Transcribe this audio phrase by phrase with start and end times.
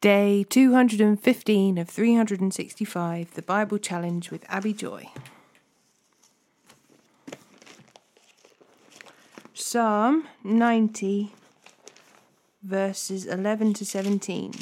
[0.00, 5.10] Day 215 of 365, the Bible Challenge with Abi Joy.
[9.52, 11.34] Psalm 90,
[12.62, 14.54] verses 11 to 17.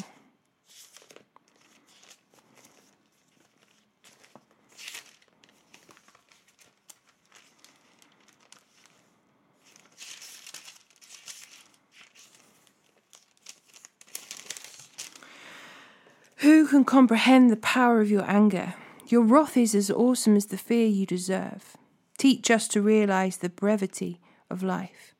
[16.49, 18.73] Who can comprehend the power of your anger?
[19.05, 21.77] Your wrath is as awesome as the fear you deserve.
[22.17, 25.13] Teach us to realize the brevity of life,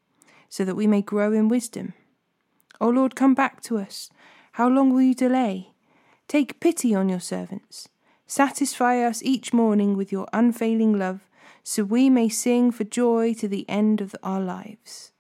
[0.50, 1.94] so that we may grow in wisdom.
[2.82, 4.10] O Lord, come back to us.
[4.54, 5.70] How long will you delay?
[6.28, 7.90] Take pity on your servants.
[8.26, 11.30] Satisfy us each morning with your unfailing love,
[11.64, 15.12] so we may sing for joy to the end of our lives.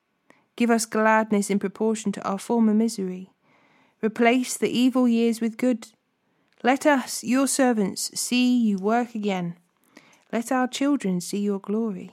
[0.55, 3.29] Give us gladness in proportion to our former misery
[4.01, 5.89] Replace the evil years with good.
[6.63, 9.55] Let us, your servants, see you work again.
[10.31, 12.11] Let our children see your glory.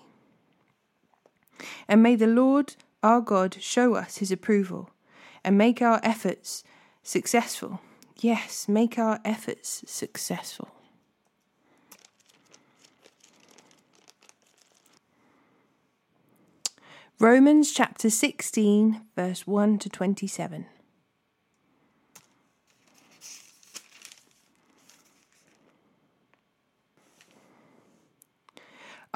[1.89, 4.91] And may the Lord our God show us his approval
[5.45, 6.63] and make our efforts
[7.03, 7.81] successful.
[8.19, 10.69] Yes, make our efforts successful.
[17.19, 20.67] Romans chapter 16, verse 1 to 27.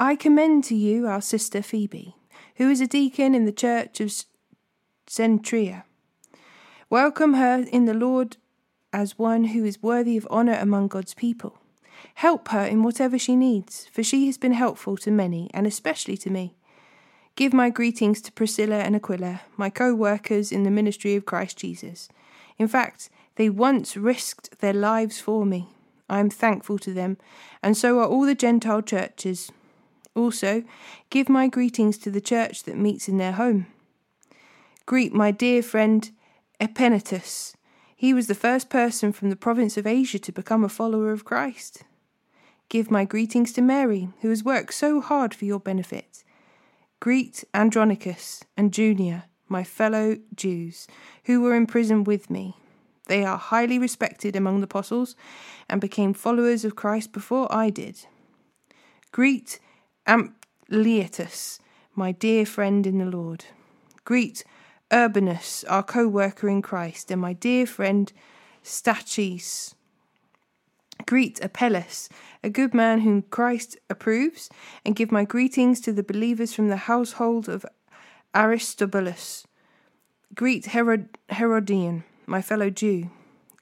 [0.01, 2.15] I commend to you our sister Phoebe,
[2.55, 4.11] who is a deacon in the church of
[5.05, 5.83] Cenchrea.
[6.89, 8.37] Welcome her in the Lord
[8.91, 11.59] as one who is worthy of honour among God's people.
[12.15, 16.17] Help her in whatever she needs, for she has been helpful to many, and especially
[16.17, 16.55] to me.
[17.35, 21.57] Give my greetings to Priscilla and Aquila, my co workers in the ministry of Christ
[21.57, 22.09] Jesus.
[22.57, 25.67] In fact, they once risked their lives for me.
[26.09, 27.17] I am thankful to them,
[27.61, 29.51] and so are all the Gentile churches.
[30.15, 30.63] Also,
[31.09, 33.67] give my greetings to the church that meets in their home.
[34.85, 36.11] Greet my dear friend
[36.59, 37.55] Epenetus.
[37.95, 41.23] He was the first person from the province of Asia to become a follower of
[41.23, 41.83] Christ.
[42.67, 46.23] Give my greetings to Mary, who has worked so hard for your benefit.
[46.99, 50.87] Greet Andronicus and Junia, my fellow Jews,
[51.25, 52.55] who were in prison with me.
[53.07, 55.15] They are highly respected among the apostles
[55.69, 58.05] and became followers of Christ before I did.
[59.11, 59.59] Greet
[60.07, 61.59] Ampliatus,
[61.95, 63.45] my dear friend in the Lord.
[64.03, 64.43] Greet
[64.91, 68.11] Urbanus, our co worker in Christ, and my dear friend
[68.63, 69.75] Stachys.
[71.05, 72.09] Greet Apelles,
[72.43, 74.49] a good man whom Christ approves,
[74.85, 77.65] and give my greetings to the believers from the household of
[78.33, 79.45] Aristobulus.
[80.33, 83.09] Greet Herod- Herodion, my fellow Jew.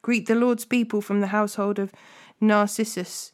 [0.02, 1.92] Greet the Lord's people from the household of
[2.40, 3.32] Narcissus.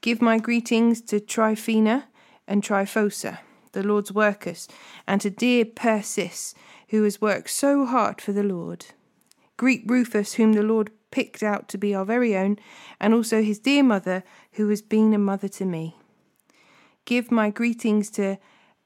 [0.00, 2.08] Give my greetings to Tryphena
[2.46, 3.38] and Tryphosa,
[3.72, 4.68] the Lord's workers,
[5.06, 6.54] and to dear Persis,
[6.88, 8.86] who has worked so hard for the Lord.
[9.56, 12.58] Greet Rufus, whom the Lord picked out to be our very own,
[13.00, 15.96] and also his dear mother, who has been a mother to me.
[17.04, 18.38] Give my greetings to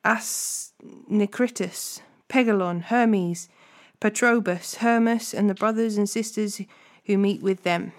[0.04, 3.48] Asyncritus, Pegalon, Hermes,
[4.00, 6.60] Patrobas, Hermas, and the brothers and sisters
[7.04, 7.92] who meet with them.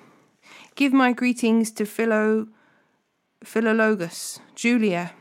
[0.76, 2.48] Give my greetings to Philo,
[3.44, 5.14] Philologus, Julia,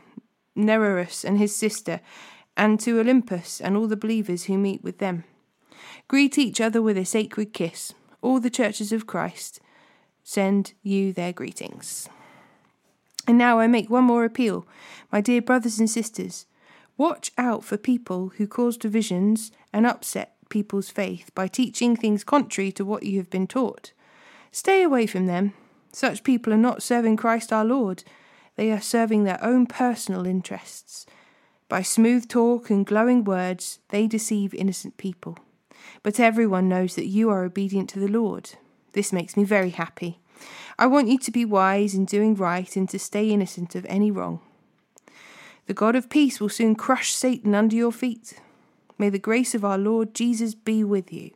[0.55, 2.01] Nereus and his sister,
[2.57, 5.23] and to Olympas and all the believers who meet with them.
[6.07, 7.93] Greet each other with a sacred kiss.
[8.21, 9.59] All the churches of Christ
[10.23, 12.07] send you their greetings.
[13.27, 14.67] And now I make one more appeal,
[15.11, 16.45] my dear brothers and sisters.
[16.97, 22.71] Watch out for people who cause divisions and upset people's faith by teaching things contrary
[22.73, 23.93] to what you have been taught.
[24.51, 25.53] Stay away from them.
[25.93, 28.03] Such people are not serving Christ our Lord
[28.55, 31.05] they are serving their own personal interests.
[31.69, 35.37] By smooth talk and glowing words, they deceive innocent people.
[36.03, 38.51] But everyone knows that you are obedient to the Lord.
[38.93, 40.19] This makes me very happy.
[40.77, 44.11] I want you to be wise in doing right and to stay innocent of any
[44.11, 44.41] wrong.
[45.67, 48.39] The God of peace will soon crush Satan under your feet.
[48.97, 51.31] May the grace of our Lord Jesus be with you.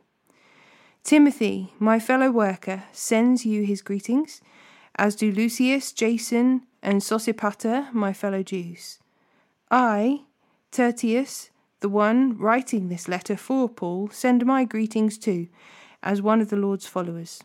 [1.02, 4.40] Timothy, my fellow worker, sends you his greetings,
[4.96, 8.98] as do Lucius, Jason, and Sosipater, my fellow Jews.
[9.70, 10.22] I,
[10.70, 11.50] Tertius,
[11.80, 15.48] the one writing this letter for Paul, send my greetings too,
[16.02, 17.42] as one of the Lord's followers.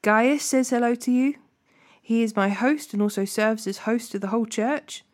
[0.00, 1.34] Gaius says hello to you.
[2.00, 5.04] He is my host and also serves as host of the whole church.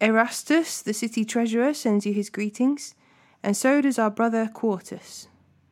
[0.00, 2.94] Erastus, the city treasurer, sends you his greetings,
[3.42, 5.28] and so does our brother Quartus.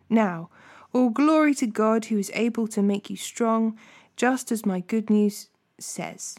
[0.08, 0.50] Now,
[0.92, 3.78] All glory to God who is able to make you strong,
[4.16, 5.48] just as my good news
[5.78, 6.36] says.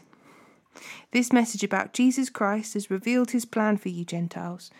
[1.12, 4.70] This message about Jesus Christ has revealed his plan for you Gentiles,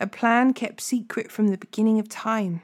[0.00, 2.62] a plan kept secret from the beginning of time.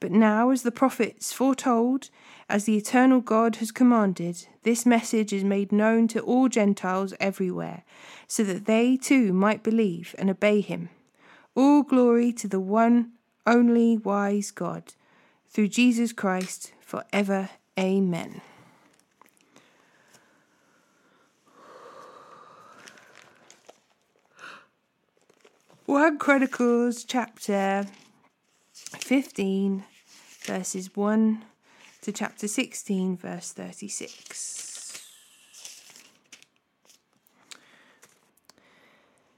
[0.00, 2.10] But now, as the prophets foretold,
[2.48, 7.82] as the eternal God has commanded, this message is made known to all Gentiles everywhere,
[8.26, 10.90] so that they too might believe and obey him.
[11.54, 13.12] All glory to the one
[13.46, 14.92] only wise God,
[15.48, 17.50] through Jesus Christ, for ever.
[17.78, 18.40] Amen.
[25.88, 27.86] 1 Chronicles chapter
[28.74, 29.84] 15,
[30.42, 31.44] verses 1
[32.02, 35.02] to chapter 16, verse 36.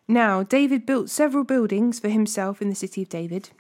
[0.08, 3.50] Now, David built several buildings for himself in the city of David.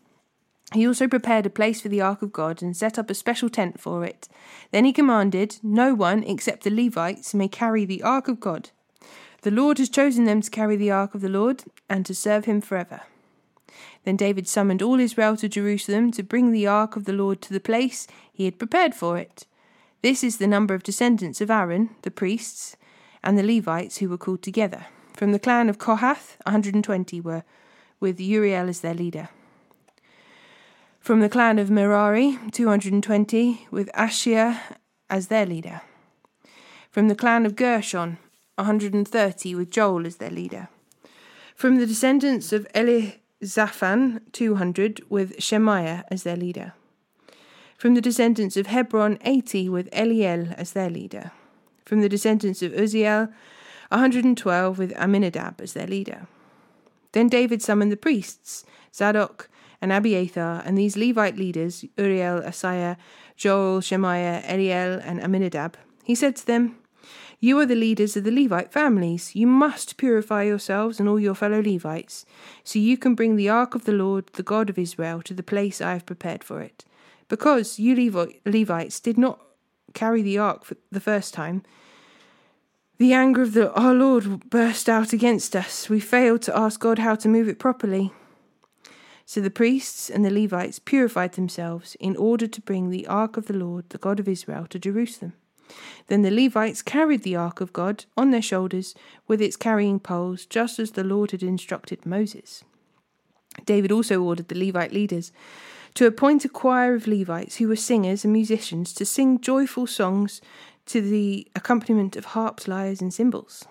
[0.72, 3.48] He also prepared a place for the ark of God and set up a special
[3.48, 4.28] tent for it.
[4.70, 8.70] Then he commanded, No one except the Levites may carry the ark of God.
[9.42, 12.44] The Lord has chosen them to carry the ark of the Lord and to serve
[12.44, 13.02] him forever.
[14.04, 17.52] Then David summoned all Israel to Jerusalem to bring the ark of the Lord to
[17.52, 19.46] the place he had prepared for it.
[20.02, 22.76] This is the number of descendants of Aaron, the priests,
[23.22, 24.86] and the Levites who were called together.
[25.14, 27.44] From the clan of Kohath, 120 were,
[27.98, 29.28] with Uriel as their leader.
[31.00, 34.60] From the clan of Merari, 220, with Asaiah
[35.08, 35.80] as their leader.
[36.90, 38.18] From the clan of Gershon,
[38.56, 40.68] 130, with Joel as their leader.
[41.56, 46.74] From the descendants of Elizaphan, 200, with Shemaiah as their leader.
[47.78, 51.32] From the descendants of Hebron, 80, with Eliel as their leader.
[51.86, 53.32] From the descendants of Uzziel,
[53.88, 56.26] 112, with Amminadab as their leader.
[57.12, 59.48] Then David summoned the priests, Zadok
[59.80, 62.96] and Abiathar, and these Levite leaders, Uriel, Asaiah,
[63.36, 65.76] Joel, Shemaiah, Eliel, and Amminadab.
[66.04, 66.76] He said to them,
[67.42, 69.34] you are the leaders of the Levite families.
[69.34, 72.26] You must purify yourselves and all your fellow Levites,
[72.62, 75.42] so you can bring the ark of the Lord, the God of Israel, to the
[75.42, 76.84] place I have prepared for it.
[77.28, 77.94] Because you
[78.44, 79.40] Levites did not
[79.94, 81.62] carry the ark for the first time,
[82.98, 85.88] the anger of the, our Lord burst out against us.
[85.88, 88.12] We failed to ask God how to move it properly.
[89.30, 93.46] So the priests and the Levites purified themselves in order to bring the ark of
[93.46, 95.34] the Lord, the God of Israel, to Jerusalem.
[96.08, 98.92] Then the Levites carried the ark of God on their shoulders
[99.28, 102.64] with its carrying poles, just as the Lord had instructed Moses.
[103.64, 105.30] David also ordered the Levite leaders
[105.94, 110.40] to appoint a choir of Levites who were singers and musicians to sing joyful songs
[110.86, 113.64] to the accompaniment of harps, lyres, and cymbals.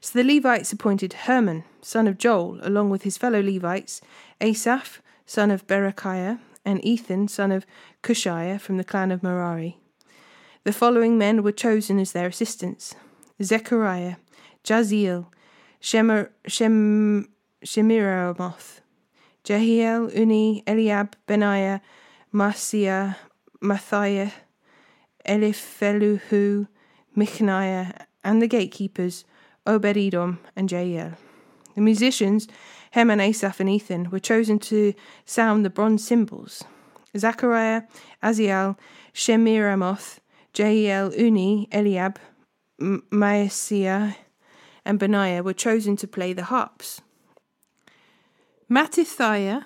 [0.00, 4.00] So the Levites appointed Herman, son of Joel, along with his fellow Levites,
[4.40, 7.66] Asaph, son of Berechiah, and Ethan, son of
[8.02, 9.78] Cushiah, from the clan of Merari.
[10.64, 12.94] The following men were chosen as their assistants
[13.42, 14.16] Zechariah,
[14.64, 15.26] Jaaziel,
[15.80, 17.28] Shemer, Shem,
[17.64, 18.80] Shemiramoth,
[19.44, 21.80] Jehiel, Unni, Eliab, Benaiah,
[22.34, 23.16] Maaseiah,
[23.62, 24.32] Matthiah,
[25.26, 26.68] Elipheluhu,
[27.16, 29.24] Mikneiah, and the gatekeepers,
[29.68, 31.12] Obed Edom and Jael.
[31.74, 32.48] The musicians,
[32.92, 34.94] Heman, Asaph, and Ethan, were chosen to
[35.26, 36.64] sound the bronze cymbals.
[37.16, 37.82] Zechariah,
[38.22, 38.78] Aziel,
[39.12, 40.20] Shemiramoth,
[40.56, 42.18] Jael, Unni, Eliab,
[42.80, 44.16] Maaseiah,
[44.86, 47.02] and Benaiah were chosen to play the harps.
[48.70, 49.64] Mattithiah,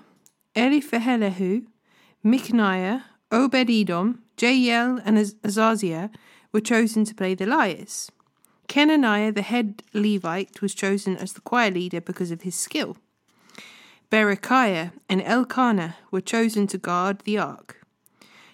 [0.56, 1.66] Eliphelehu,
[2.24, 6.10] Mikneiah, Obed Edom, Jael, and Azaziah
[6.52, 8.10] were chosen to play the lyres.
[8.68, 12.96] Kenaniah, the head Levite, was chosen as the choir leader because of his skill.
[14.10, 17.80] Berechiah and Elkanah were chosen to guard the ark.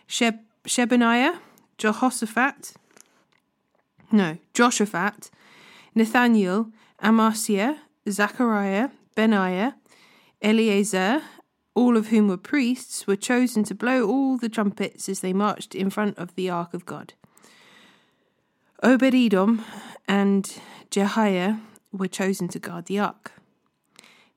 [0.08, 1.38] Sheb- Shebaniah,
[1.78, 2.74] Jehoshaphat,
[4.10, 5.30] no, Joshaphat,
[5.94, 6.70] Nathaniel,
[7.02, 9.74] Amasaiah, Zechariah, Benaiah,
[10.40, 11.22] Eleazar,
[11.74, 15.74] all of whom were priests, were chosen to blow all the trumpets as they marched
[15.74, 17.14] in front of the ark of God.
[18.82, 19.64] Obed Edom
[20.08, 20.58] and
[20.90, 21.60] Jehiah
[21.92, 23.32] were chosen to guard the ark.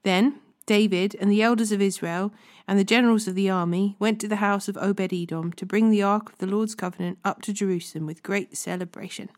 [0.04, 2.34] Then David and the elders of Israel
[2.68, 5.90] and the generals of the army went to the house of Obed Edom to bring
[5.90, 9.30] the ark of the Lord's covenant up to Jerusalem with great celebration.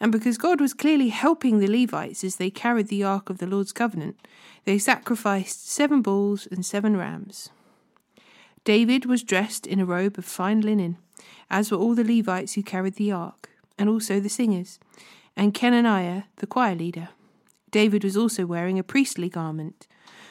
[0.00, 3.46] And because God was clearly helping the Levites as they carried the ark of the
[3.46, 4.16] Lord's covenant,
[4.64, 7.50] they sacrificed seven bulls and seven rams.
[8.64, 10.98] David was dressed in a robe of fine linen,
[11.50, 14.78] as were all the Levites who carried the ark, and also the singers,
[15.38, 17.10] and Kenaniah, the choir leader.
[17.70, 19.86] David was also wearing a priestly garment.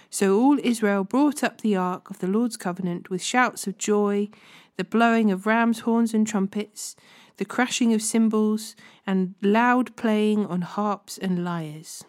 [0.09, 4.29] So all Israel brought up the ark of the Lord's covenant with shouts of joy
[4.75, 6.95] the blowing of rams' horns and trumpets,
[7.37, 8.75] the crashing of cymbals,
[9.07, 12.03] and loud playing on harps and lyres.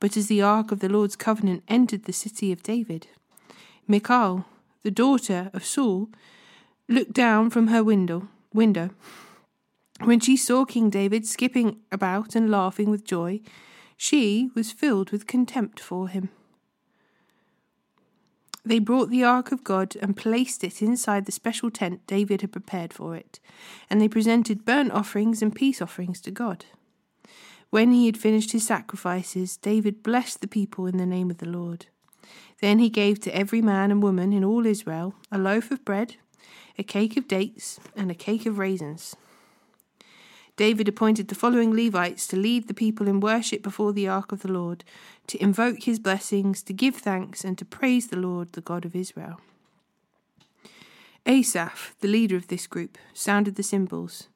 [0.00, 3.08] But as the ark of the Lord's covenant entered the city of David,
[3.86, 4.46] Michal,
[4.82, 6.08] the daughter of Saul,
[6.88, 8.90] looked down from her window window.
[10.04, 13.40] When she saw King David skipping about and laughing with joy,
[13.96, 16.30] she was filled with contempt for him.
[18.64, 22.52] They brought the ark of God and placed it inside the special tent David had
[22.52, 23.40] prepared for it,
[23.88, 26.66] and they presented burnt offerings and peace offerings to God.
[27.70, 31.48] When he had finished his sacrifices, David blessed the people in the name of the
[31.48, 31.86] Lord.
[32.60, 36.16] Then he gave to every man and woman in all Israel a loaf of bread,
[36.78, 39.16] a cake of dates, and a cake of raisins.
[40.58, 44.42] David appointed the following Levites to lead the people in worship before the ark of
[44.42, 44.82] the Lord,
[45.28, 48.96] to invoke his blessings, to give thanks, and to praise the Lord, the God of
[48.96, 49.40] Israel.
[51.24, 54.26] Asaph, the leader of this group, sounded the cymbals.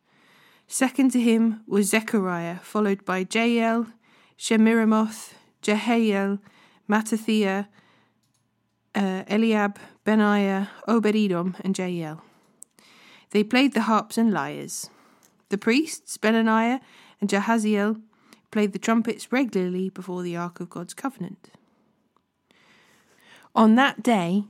[0.68, 3.88] Second to him was Zechariah, followed by Jael,
[4.38, 6.38] Shemiramoth, Jehiel,
[6.88, 7.66] Mattithiah,
[8.94, 12.22] uh, Eliab, Benaiah, Obed-Edom, and Jael.
[13.30, 14.88] They played the harps and lyres.
[15.52, 16.80] The priests, Benaniah
[17.20, 18.00] and Jahaziel,
[18.50, 21.50] played the trumpets regularly before the Ark of God's covenant.
[23.54, 24.44] On that day,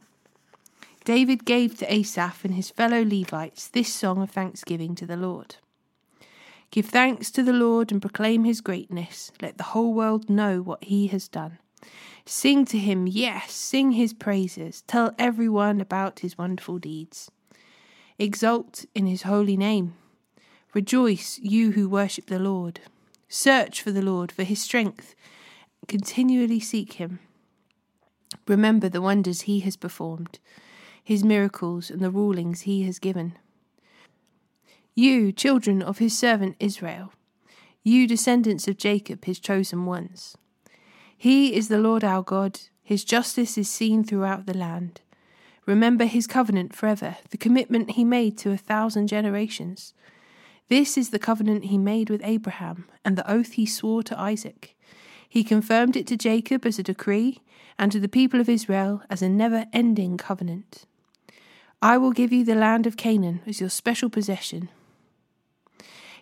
[1.04, 5.56] David gave to Asaph and his fellow Levites this song of thanksgiving to the Lord.
[6.71, 9.32] Give thanks to the Lord and proclaim his greatness.
[9.42, 11.59] Let the whole world know what he has done.
[12.25, 14.82] Sing to him, yes, sing his praises.
[14.82, 17.28] Tell everyone about his wonderful deeds.
[18.21, 19.97] Exult in his holy name.
[20.74, 22.80] Rejoice, you who worship the Lord.
[23.28, 25.14] Search for the Lord, for his strength.
[25.86, 27.18] Continually seek him.
[28.46, 30.38] Remember the wonders he has performed,
[31.04, 33.34] his miracles, and the rulings he has given.
[34.94, 37.12] You, children of his servant Israel,
[37.82, 40.38] you descendants of Jacob, his chosen ones.
[41.16, 45.02] He is the Lord our God, his justice is seen throughout the land.
[45.66, 49.92] Remember his covenant forever, the commitment he made to a thousand generations
[50.72, 54.74] this is the covenant he made with Abraham, and the oath he swore to Isaac.
[55.28, 57.42] He confirmed it to Jacob as a decree,
[57.78, 60.86] and to the people of Israel as a never ending covenant.
[61.82, 64.70] I will give you the land of Canaan as your special possession.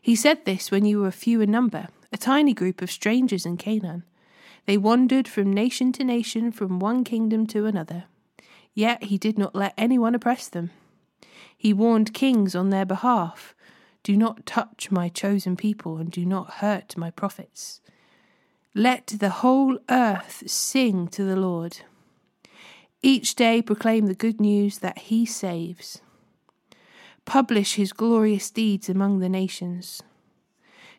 [0.03, 3.57] He said this when you were few in number, a tiny group of strangers in
[3.57, 4.03] Canaan.
[4.67, 8.07] They wandered from nation to nation, from one kingdom to another.
[8.75, 10.73] Yet he did not let anyone oppress them.
[11.57, 13.55] He warned kings on their behalf
[14.03, 17.81] do not touch my chosen people, and do not hurt my prophets.
[18.75, 21.79] Let the whole earth sing to the Lord.
[23.03, 26.01] Each day proclaim the good news that he saves.
[27.25, 30.03] Publish his glorious deeds among the nations.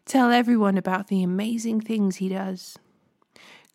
[0.05, 2.77] Tell everyone about the amazing things he does.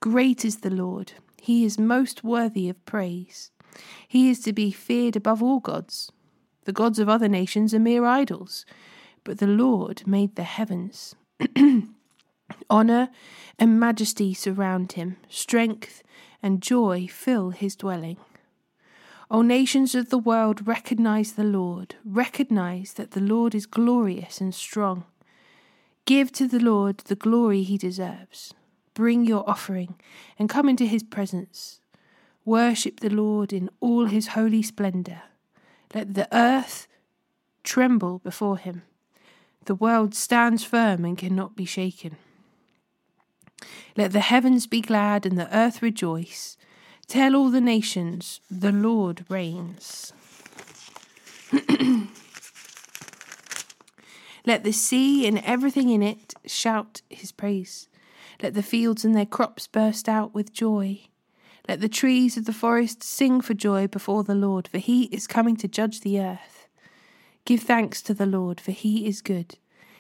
[0.00, 3.50] Great is the Lord, he is most worthy of praise.
[4.06, 6.11] He is to be feared above all gods.
[6.64, 8.66] The gods of other nations are mere idols
[9.26, 11.16] but the Lord made the heavens.
[12.71, 13.09] Honour
[13.59, 16.04] and majesty surround him, strength
[16.40, 18.18] and joy fill his dwelling.
[19.28, 24.54] O nations of the world, recognize the Lord, recognize that the Lord is glorious and
[24.54, 25.04] strong.
[26.04, 28.54] Give to the Lord the glory he deserves.
[28.95, 29.97] Bring your offering
[30.38, 31.80] and come into his presence.
[32.45, 35.23] Worship the Lord in all his holy splendour.
[35.92, 36.87] Let the earth
[37.64, 38.83] tremble before him.
[39.67, 42.17] The world stands firm and cannot be shaken.
[43.97, 46.57] Let the heavens be glad and the earth rejoice.
[47.09, 50.13] Tell all the nations, the Lord reigns.
[54.47, 57.89] Let the sea and everything in it shout his praise.
[58.41, 61.01] Let the fields and their crops burst out with joy.
[61.69, 65.27] Let the trees of the forest sing for joy before the Lord, for he is
[65.27, 66.56] coming to judge the earth.
[67.47, 69.57] Give thanks to the Lord, for he is good.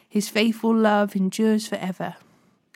[0.08, 2.16] His faithful love endures forever.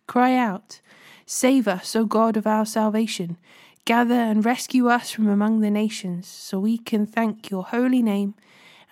[0.06, 0.80] Cry out,
[1.26, 3.36] Save us, O God of our salvation.
[3.84, 8.34] Gather and rescue us from among the nations, so we can thank your holy name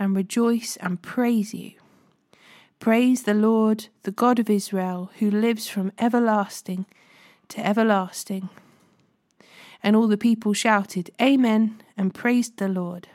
[0.00, 1.72] and rejoice and praise you.
[2.80, 6.86] Praise the Lord, the God of Israel, who lives from everlasting
[7.50, 8.48] to everlasting.
[9.80, 13.06] And all the people shouted, Amen, and praised the Lord.